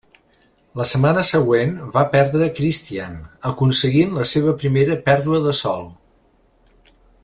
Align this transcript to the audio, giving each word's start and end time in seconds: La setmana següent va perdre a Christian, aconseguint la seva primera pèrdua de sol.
La 0.79 0.85
setmana 0.91 1.23
següent 1.27 1.75
va 1.97 2.03
perdre 2.15 2.47
a 2.47 2.55
Christian, 2.61 3.21
aconseguint 3.53 4.19
la 4.21 4.27
seva 4.33 4.57
primera 4.65 5.01
pèrdua 5.11 5.47
de 5.49 5.59
sol. 5.63 5.91